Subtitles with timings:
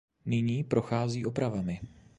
[0.25, 1.79] Nyní prochází opravami.